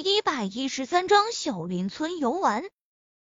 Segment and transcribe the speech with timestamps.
[0.00, 2.64] 一百一十三章小林村游玩。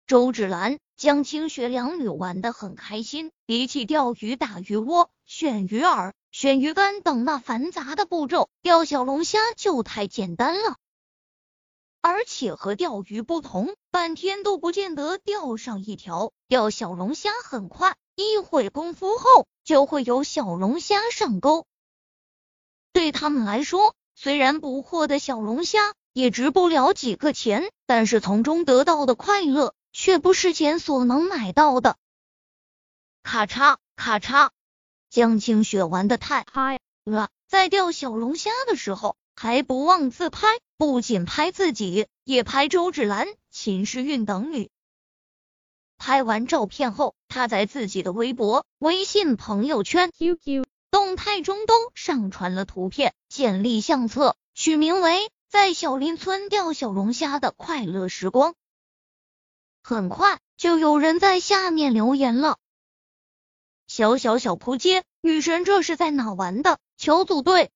[0.06, 10.76] 周芷兰、江清雪两女玩得很开心，比起钓鱼、打鱼窝、选鱼饵、选鱼竿等那繁杂的步骤，钓小龙虾就太简单了。
[12.00, 16.32] 而且和钓鱼不同，半天都不见得钓上一条。
[16.46, 21.66] 钓小龙虾很快，一会功夫后就会有小龙虾上钩。
[22.92, 31.96] 对他们来说，虽然捕获的小龙虾，也值不了几个钱，但是从中得到的快乐却不是钱所能买到的。
[33.22, 34.50] 咔嚓咔嚓，
[35.10, 44.70] 江清雪玩的太嗨了，在钓小龙虾的时候还不忘自拍，不仅拍自己，也拍周芷兰、秦诗韵等女。
[45.98, 55.30] 拍完照片后，他在自己的微博、微信朋友圈、QQ 动态中都上传了图片，建立相册，取名为。
[55.48, 58.54] 在小林村钓小龙虾的快乐时光，
[59.82, 62.58] 很快就有人在下面留言了。
[63.86, 66.78] 小小小扑街，女神这是在哪玩的？
[66.98, 67.70] 求组队。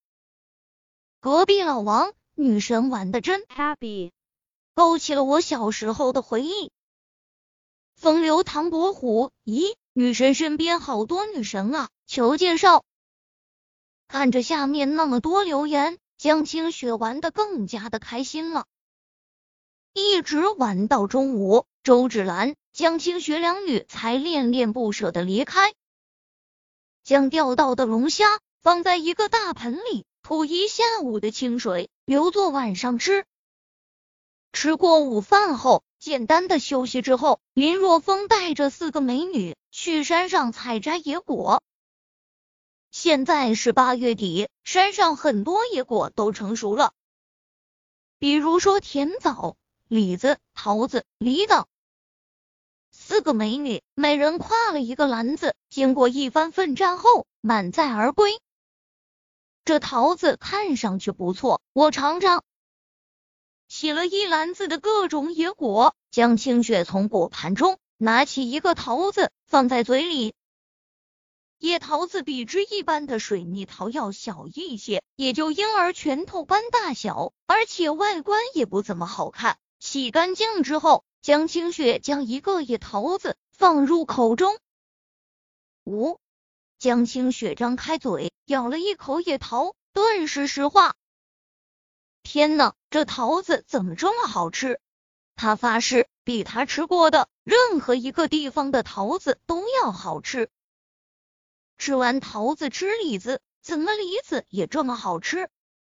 [1.19, 4.12] 隔壁老王，女神玩的真 happy，
[4.75, 6.70] 勾起了我小时候的回忆。
[7.94, 12.84] 风流唐伯虎，咦，女神身边好多女神啊，求介绍。
[14.08, 15.98] 看着下面那么多留言。
[16.23, 18.67] 江清雪玩的更加的开心了，
[19.92, 25.75] 一直玩到中午，周芷兰、江清雪两女才恋恋不舍的离开，
[27.03, 33.25] 将钓到的龙虾放在一个大盆里，吐一下午的清水，留作晚上吃。
[34.53, 41.65] 吃过午饭后，简单的休息之后，林若风带着四个美女去山上采摘野果。
[42.92, 46.92] 现在是八月底，山上很多野果都成熟了，
[48.18, 49.56] 比如说甜枣、
[49.88, 51.64] 李子、桃子、梨等。
[52.90, 58.38] 四个美女每人挎了一个篮子，经过一番奋战后满载而归。
[59.64, 62.44] 这桃子看上去不错，我尝尝。
[63.69, 70.34] 洗了一篮子的各种野果，江清雪从果盘中拿起一个桃子，放在嘴里。
[71.62, 79.59] 野桃子比之一般的水蜜桃要小一些，也就婴儿拳头般大小，而且外观也不怎么好看。
[79.78, 84.59] 洗干净之后，江清雪将一个野桃子放入口中。
[85.84, 86.19] 五，
[86.81, 90.97] 江清雪张开嘴咬了一口野桃，顿时石化。
[92.25, 94.81] 天呐，这桃子怎么这么好吃？
[95.37, 100.50] 他发誓，比他吃过的任何一个地方的桃子都要好吃。
[101.82, 105.48] 吃完桃子吃李子，怎么李子也这么好吃？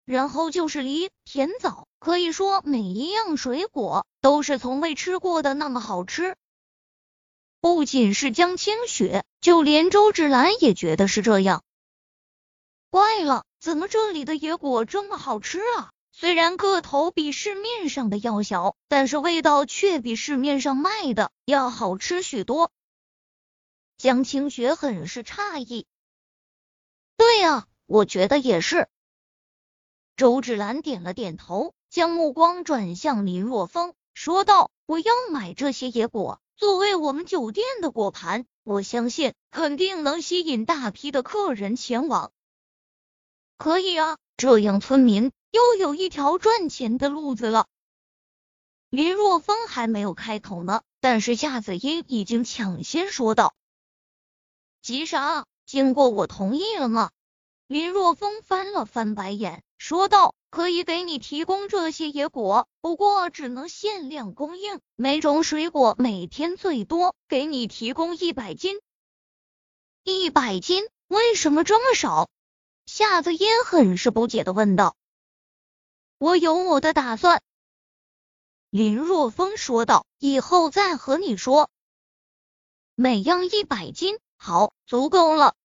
[0.05, 6.37] 然后就是梨、甜枣，可以说每一样水果都是从未吃过的那么好吃。
[7.59, 11.63] 不仅是江清雪，就连周芷兰也觉得是这样。
[12.89, 15.91] 怪了，怎么这里的野果这么好吃啊？
[16.13, 22.71] 虽然个头比市面上的要小，但是味道却比市面上卖的要好吃许多。
[24.03, 25.87] 江清雪很是诧异。
[27.15, 28.89] 对呀，我觉得也是。
[30.17, 42.33] 周芷兰点了点头，将目光转向林若风，说道：“我要买这些野果，作为我们酒店的果盘，我相信肯定能吸引大批的客人前往。”
[43.57, 47.67] 可以啊，这样村民又有一条赚钱的路子了。
[48.89, 53.55] 林若风还没有开口呢，但是夏子音已经抢先说道。
[54.83, 55.45] 急啥？
[55.65, 57.09] 经过我同意了吗？
[57.67, 68.81] 林若风翻了翻白眼，说道：“可以给你提供这些野果，不过只能限量供应，每种水果每天最多给你提供一百斤。
[70.03, 70.83] 一百斤？
[71.07, 72.29] 为什么这么少？”
[72.85, 74.97] 夏子嫣很是不解的问道。
[76.19, 77.41] “我有我的打算。”
[78.69, 81.69] 林若风说道，“以后再和你说。
[82.95, 85.55] 每样一百斤。”好，足够了。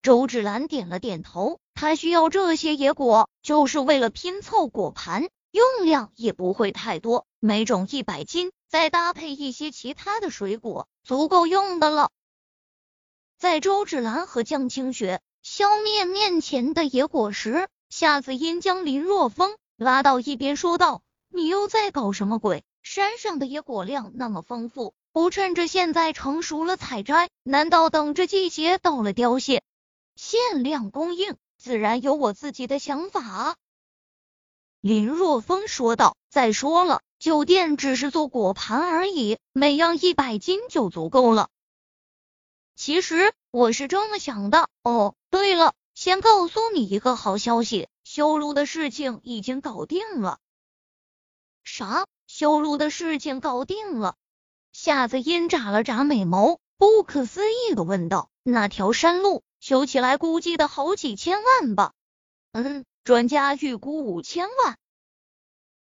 [0.00, 12.12] 周芷兰点了点头，她需要这些野果，就是为了拼凑果盘，用量也不会太多，每种一百斤，再搭配一些其他的水果，足够用的了。
[13.36, 21.02] 在周芷兰和江清雪消灭面前的野果时，夏子音将林若风拉到一边，说道
[21.34, 22.64] ：“你又在搞什么鬼？
[22.84, 29.62] 山上的野果量那么丰富。”不趁着现在成熟了采摘，难道等着季节到了凋谢，
[30.14, 31.38] 限量供应？
[31.56, 33.56] 自然有我自己的想法。
[34.82, 41.48] 林若风说道：“再说了，酒店只是做果盘而已，每样一百斤就足够了。
[42.74, 44.68] 其实我是这么想的。
[44.82, 50.40] 哦，对了，先告诉你一个好消息，修路的事情已经搞定了。”
[51.64, 52.04] 啥？
[52.26, 54.14] 修路的事情搞定了？
[54.78, 61.94] 夏子音眨了眨美眸，不可思议的问道：“那条山路修起来估计得好几千万吧？”
[62.52, 62.84] 嗯。
[63.02, 64.76] 专家预估五千万。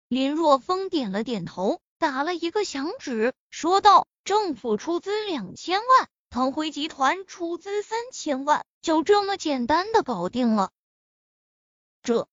[0.07, 10.71] 林若风点了点头，打了一个响指，说道：“政府出资两千万，腾辉集团出资三千万，就这么简单的搞定了。”
[12.05, 12.29] 这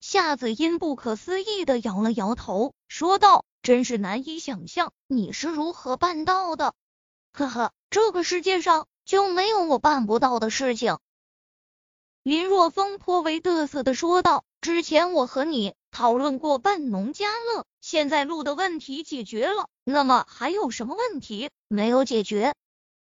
[0.00, 6.74] 夏子音不可思议的摇了摇头，说道：“真是难以想象，你是如何办到的？
[7.32, 10.98] 呵呵，这个世界上就没有我办不到的事情。”
[12.24, 22.54] 林若风颇为得瑟的说道：“之前我和你讨论过办农家乐，现在路的问题解决了，那么还有什么问题没有解决？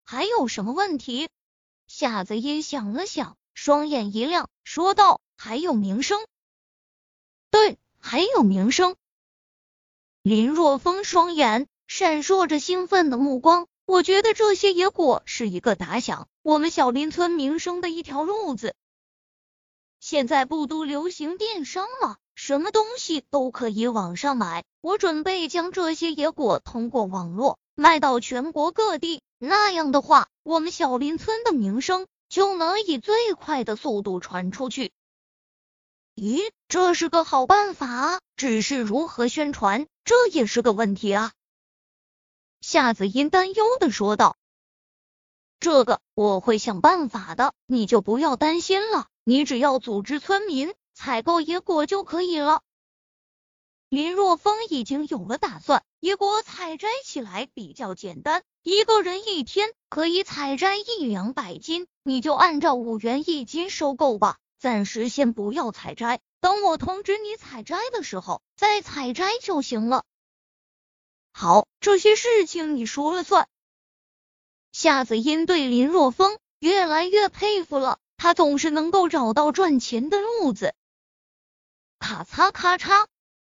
[0.05, 1.28] 还有什么问题？”
[1.88, 6.19] 夏子音想了想，双眼一亮，说道：“还有名声。”
[7.50, 8.96] 对，还有名声。
[10.22, 18.76] 林若风双眼闪烁着兴奋的目光，我觉得这些野果是一个打响我们小林村名声的一条路子。
[19.98, 22.19] 现在不都流行电商吗？
[22.36, 24.62] 什么东西都可以网上买。
[24.80, 34.92] 我准备将这些野果通过网络卖到全国各地，那样的话，我们小林村的名声就能以最快的速度传出去。
[36.14, 38.20] 咦，这是个好办法！
[38.36, 41.32] 只是如何宣传，这也是个问题啊。
[42.60, 44.37] 夏子音担忧的说道
[45.60, 52.60] ：“这个我会想办法的，你就不要担心了。”你只要组织村民采购野果就可以了。
[53.88, 64.38] 林若风已经有了打算，野果采摘起来比较简单，一个人一天可以采摘一两百斤，你就按照五元一斤收购吧。
[64.58, 70.04] 暂时先不要采摘，等我通知你采摘的时候再采摘就行了。
[71.32, 73.48] 好，这些事情你说了算。
[74.72, 77.98] 夏子音对林若风越来越佩服了。
[78.16, 80.74] 他总是能够找到赚钱的路子。
[81.98, 83.06] 咔嚓咔嚓，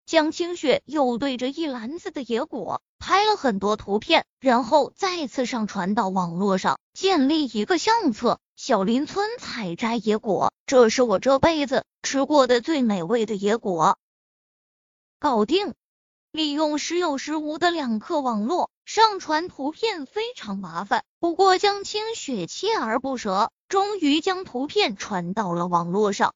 [0.07, 8.39] 江清雪又对着一篮子的野果拍了很多图片，然后再次上传到网络上，建立一个相册。
[8.65, 13.99] 小林村采摘野果，这是我这辈子吃过的最美味的野果。
[15.19, 15.75] 搞定。
[16.31, 23.51] 利用时有时无的两克网络上传图片非常麻烦，不过江清雪锲而不舍。
[23.67, 26.33] 终于将图片传到了网络上。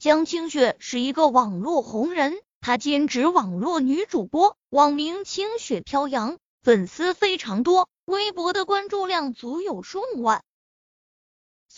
[0.00, 10.42] 江清雪是一个网络红人，她兼职网络女主播，网名清雪飘扬，粉丝非常多，微博的关注量足有数万。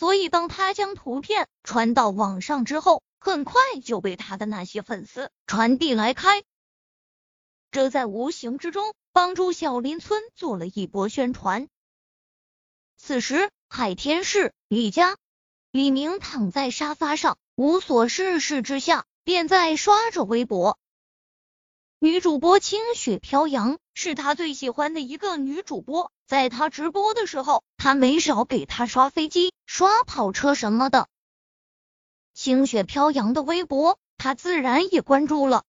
[0.00, 6.42] 所以，当他将图片传到网上之后，很快就被他的那些粉丝传递来开，
[7.70, 11.68] 这在无形之中帮助小林村做了一波宣传。
[12.96, 13.50] 此时。
[13.68, 15.18] 海天市李家，
[15.70, 20.78] 李明躺在沙发上，无所事事之下，便在刷着微博。
[22.02, 31.08] 女主播清雪飘扬是他最喜欢的一个女主播，在他直播的时候，他没少给他刷飞机、刷跑车什么的。
[32.32, 35.64] 清雪飘扬的微博，他自然也关注了。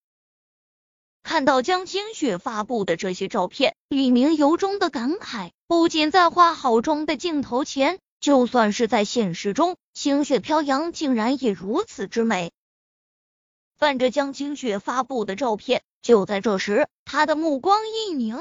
[1.22, 5.52] 看到江清雪发布的这些照片，李明由衷的感慨。
[5.68, 12.54] 不仅在化好妆的镜头前，就算是在现实中，清雪飘扬竟然也如此之美。
[13.78, 18.38] 伴着江清雪发布的照片，就在这时，他的目光一凝，